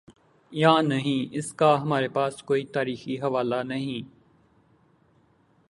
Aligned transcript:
یانہیں، 0.51 1.25
اس 1.31 1.53
کا 1.53 1.81
ہمارے 1.81 2.07
پاس 2.07 2.43
کوئی 2.43 2.65
تاریخی 2.65 3.19
حوالہ 3.21 3.61
نہیں۔ 3.63 4.01